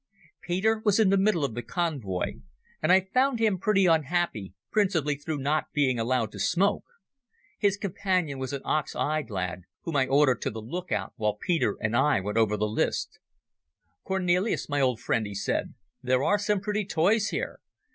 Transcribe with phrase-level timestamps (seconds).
[0.41, 2.39] Peter was in the middle of the convoy,
[2.81, 6.83] and I found him pretty unhappy, principally through not being allowed to smoke.
[7.59, 11.35] His companion was an ox eyed lad, whom I ordered to the look out while
[11.39, 13.19] Peter and I went over the lists.
[14.03, 17.59] "Cornelis, my old friend," he said, "there are some pretty toys here.